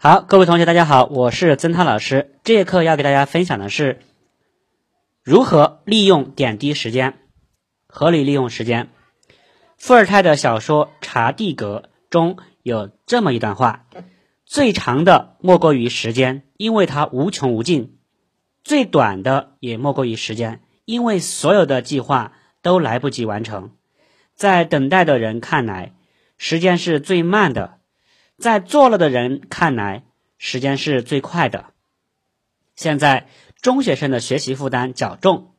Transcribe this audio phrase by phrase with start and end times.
[0.00, 2.38] 好，各位同学，大家好，我是曾涛老师。
[2.44, 3.98] 这节课要给大家分享的是
[5.24, 7.18] 如何利用点滴时间，
[7.88, 8.90] 合理利用时间。
[9.76, 13.86] 伏尔泰的小说《查蒂格》中有这么一段话：
[14.46, 17.96] 最长的莫过于时间，因为它无穷无尽；
[18.62, 23.72] 最短的也莫过于时间，因为所有的计划都来不及完成。
[24.36, 25.92] 在等待的人看来，
[26.36, 27.77] 时间是最慢的。
[28.38, 30.04] 在做了的人看来，
[30.38, 31.66] 时间是最快的。
[32.76, 33.26] 现在
[33.60, 35.54] 中学生的学习负担较重，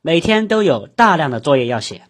[0.00, 2.02] 每天都有大量的作业要写。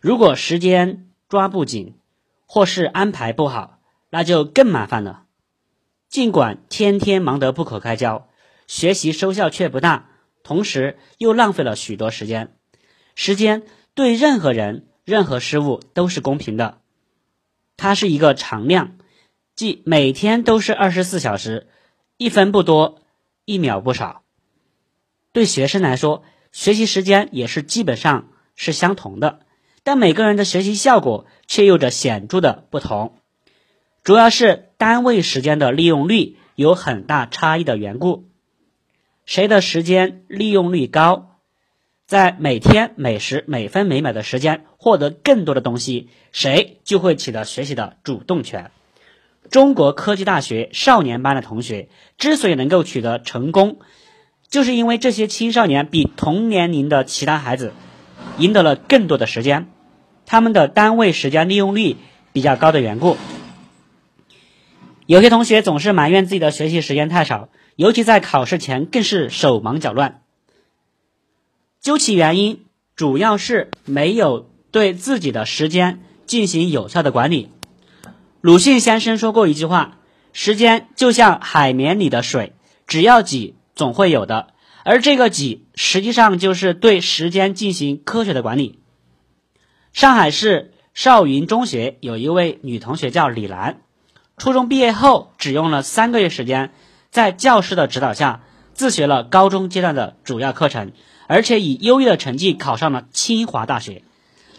[0.00, 1.98] 如果时间抓不紧，
[2.46, 5.24] 或是安排不好，那就更麻烦了。
[6.08, 8.30] 尽管天天忙得不可开交，
[8.66, 10.08] 学习收效却不大，
[10.42, 12.56] 同时又浪费了许多时间。
[13.14, 16.80] 时间对任何人、任何事物都是公平的，
[17.76, 18.96] 它是一个常量。
[19.56, 21.66] 即每天都是二十四小时，
[22.18, 23.00] 一分不多，
[23.46, 24.22] 一秒不少。
[25.32, 29.40] 对学生来说，学习时间也是基本上是相同的，
[29.82, 33.18] 但每个人的学习效果却有着显著的不同，
[34.04, 38.28] 主要是单位时间的利用率有很大差异的缘故。
[39.24, 41.38] 谁的时间利用率高，
[42.06, 48.70] 在每天每时每分每秒的时间获得更多的东西，谁就会取得学习的主动权。
[49.50, 53.78] 中国科技大学少年班的同学之所以能够取得成功，
[54.48, 57.72] 就是因为这些青少年比同年龄的其他孩子
[58.38, 59.68] 赢得了更多的时间，
[60.24, 61.96] 他们的单位时间利用率
[62.32, 63.16] 比较高的缘故。
[65.06, 70.22] 有些同学总是埋怨自己的学习时间太少，尤其在考试前更是手忙脚乱。
[71.80, 72.64] 究其原因，
[72.96, 77.50] 主要是没有对自己的时间进行有效的管理。
[78.46, 79.98] 鲁迅先生说过一句话
[80.32, 82.52] ：“时间就像海绵里的水，
[82.86, 84.54] 只要挤，总会有的。”
[84.86, 88.78] 而这个挤，实际上就是对时间进行科学的管理。
[89.92, 93.80] 上海市少云中学有一位女同学叫李兰，
[94.38, 96.70] 初中毕业后只用了三个月时间，
[97.10, 98.44] 在教师的指导下
[98.74, 100.92] 自学了高中阶段的主要课程，
[101.26, 104.04] 而且以优异的成绩考上了清华大学。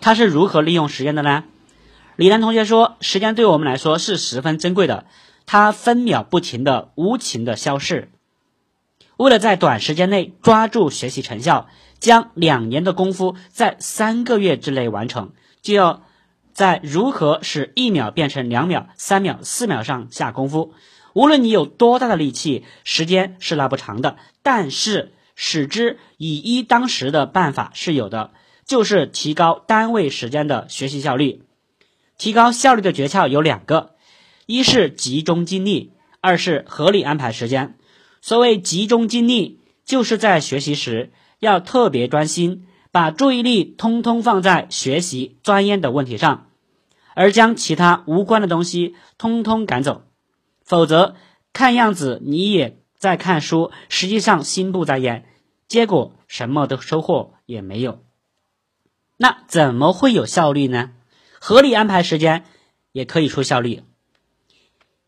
[0.00, 1.42] 她是如何利用时间的呢？
[2.22, 5.06] 李楠同学说：“时间对我们来说是十分珍贵的，
[5.44, 8.12] 它分秒不停的无情的消逝。
[9.16, 11.66] 为了在短时间内抓住学习成效，
[11.98, 16.04] 将两年的功夫在三个月之内完成，就要
[16.52, 20.74] 在如何使一秒变成两秒、三秒、四秒上下功夫。
[21.14, 24.16] 无论你有多大的力气，时间是拉不长的。
[24.44, 28.30] 但是使之以一当十的办法是有的，
[28.64, 31.42] 就是提高单位时间的学习效率。”
[32.22, 33.96] 提高效率的诀窍有两个，
[34.46, 35.90] 一是集中精力，
[36.20, 37.76] 二是合理安排时间。
[38.20, 41.10] 所谓集中精力，就是在学习时
[41.40, 46.46] 要特别专心，把注意力通通放在学习钻研的问题上，
[47.16, 50.02] 而将其他无关的东西通通赶走。
[50.64, 51.16] 否则，
[51.52, 55.24] 看样子你也在看书，实际上心不在焉，
[55.66, 57.98] 结果什么都收获也没有。
[59.16, 60.92] 那怎么会有效率呢？
[61.44, 62.44] 合理安排时间
[62.92, 63.82] 也可以出效率。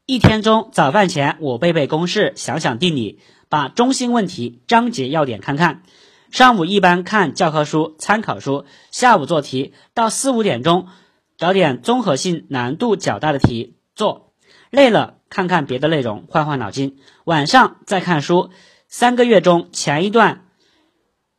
[0.05, 5.85] 一天中，早饭前我背背公式，想想定理，把中心问题、章节要点看看。
[6.33, 10.89] 上午一般看教科书、参考书，下午做题，到四五点钟
[11.39, 14.33] 找点综合性难度较大的题做。
[14.71, 16.99] 累了，看看别的内容，换换脑筋。
[17.23, 18.51] 晚上再看书。
[18.89, 20.49] 三个月中前一段，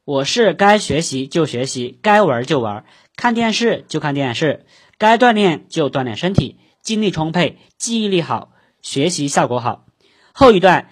[0.06, 2.86] 我是该学习就学习，该玩就玩，
[3.18, 4.66] 看电视就看电视。
[4.98, 8.52] 该锻炼就锻炼身体，精力充沛，记忆力好，
[8.82, 9.86] 学习效果好。
[10.32, 10.90] 后一段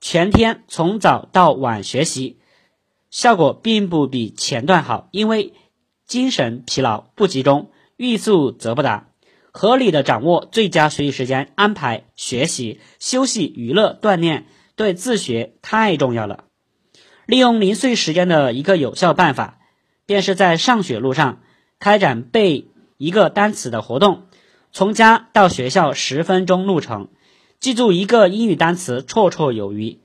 [0.00, 2.38] 全天从早到晚学习，
[3.10, 5.52] 效果并不比前段好，因为
[6.06, 9.08] 精神疲劳不集中，欲速则不达。
[9.52, 14.46] 合理的掌握最佳学习时间，安排学习、休息、娱乐、锻炼，
[14.76, 16.44] 对自学太重要了。
[17.26, 19.58] 利用零碎时间的一个有效办法，
[20.06, 21.40] 便是在上学路上
[21.80, 22.68] 开展背。
[23.00, 24.26] 一个单词的活动，
[24.72, 27.08] 从家到学校十分钟路程，
[27.58, 30.00] 记住一个英语单词绰绰有余。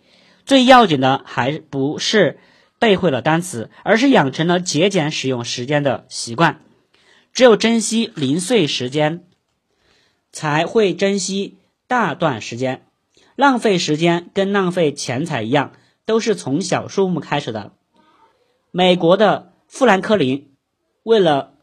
[0.46, 2.40] 最要紧的还不是
[2.80, 6.62] 背会了单词，而是养成了节俭使用时间的习惯。
[7.34, 9.26] 只有珍惜零碎时间，
[10.32, 11.58] 才会珍惜
[11.88, 12.86] 大段时间。
[13.36, 15.74] 浪费时间跟浪费钱财一样，
[16.06, 17.74] 都是从小数目开始的。
[18.72, 20.54] 美国的富兰克林
[21.04, 21.55] 为了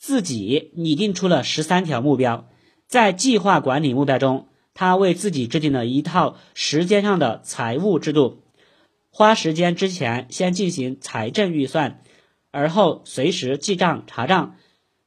[0.00, 2.48] 自己拟定出了十三条目标，
[2.86, 8.42] 在计划管理目标中，他为自己制定了一套时间上的财务制度，
[9.10, 12.02] 花时间之前先进行财政预算，
[12.50, 14.56] 而后随时记账查账，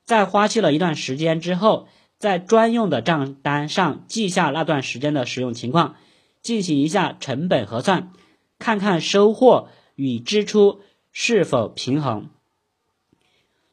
[0.03, 1.87] 在花去了一段时间之后，
[2.19, 5.95] 在专用的账单上记下那段时间的使用情况，
[6.43, 8.11] 进行一下成本核算，
[8.59, 10.81] 看看收获与支出
[11.11, 12.29] 是否平衡。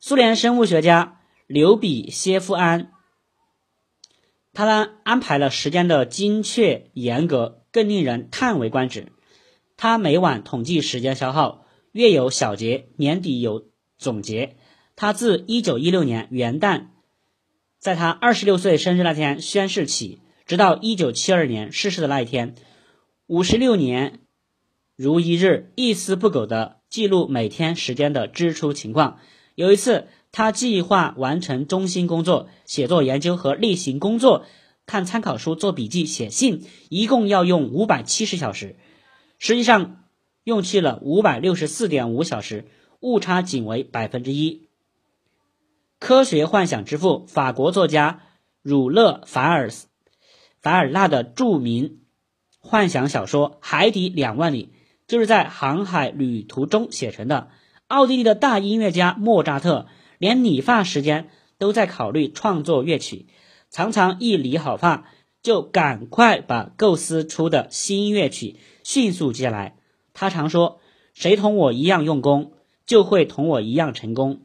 [0.02, 2.90] 苏联生物学家刘比歇夫安。
[4.54, 9.12] 他呢安排了时间的精确严格，更令人叹为观止。
[9.76, 13.66] 他每晚统计时间消耗，月有小结，年底有
[13.98, 14.56] 总结。
[14.96, 16.86] 他自1916年元旦，
[17.78, 22.54] 在他26岁生日那天宣誓起，直到1972年逝世的那一天，
[23.26, 24.20] 五十六年
[24.96, 29.18] 如一日，一丝不苟的记录每天时间的支出情况。
[29.60, 30.08] 有一次。
[30.32, 34.44] 他计划完成中心工作、写作研究和例行工作，
[34.86, 38.76] 看参考书、做笔记、写信，一共要用五百七十小时，
[39.40, 40.04] 实际上
[40.44, 42.68] 用去了五百六十四点五小时，
[43.00, 44.68] 误差仅为百分之一。
[45.98, 48.22] 科学幻想之父、法国作家
[48.62, 49.68] 儒勒·凡尔
[50.60, 52.02] 凡尔纳的著名
[52.60, 54.66] 幻想小说《海底两万里》
[55.08, 57.48] 就是在航海旅途中写成的。
[57.90, 59.88] 奥地利的大音乐家莫扎特。
[60.18, 63.24] 连理发时间都在考虑创作乐曲，
[63.70, 65.06] 常常一理好发
[65.42, 69.76] 就赶快把构思出的新乐曲迅速接来。
[70.12, 70.78] 他常说
[71.14, 72.52] ：“谁同我一样用功，
[72.84, 74.42] 就会同我一样成功。”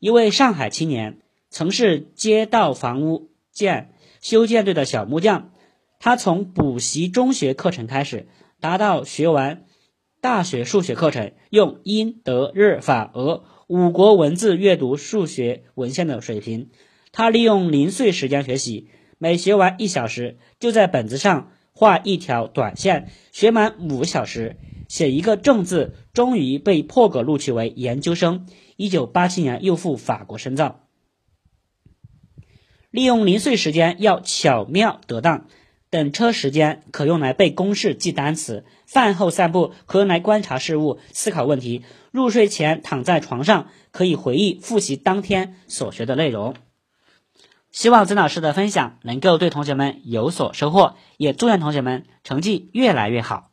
[0.00, 1.20] 一位上海青年
[1.50, 5.52] 曾是街道房屋建修建队的小木匠，
[6.00, 8.26] 他从补习中学课程开始，
[8.58, 9.66] 达到学完
[10.24, 13.44] 大学数学课程，用英、德、日、法、俄。
[13.66, 16.70] 五国文字阅读、数学文献的水平，
[17.12, 18.88] 他利用零碎时间学习，
[19.18, 24.56] 每学完一小时，就在本子上画一条短线；学满五小时，
[24.88, 28.46] 写一个正字，终于被破格录取为研究生。
[28.76, 30.88] 一九八七年又赴法国深造。
[32.90, 35.48] 利用零碎时间要巧妙得当。
[35.94, 46.56] 等车时间可用来背公式、记单词；饭后散步可用来观察事物、思考问题；入睡前躺在床上可以回忆、复习当天所学的内容。
[47.70, 53.52] 希望曾老师的分享能够对同学们有所收获，也祝愿同学们成绩越来越好。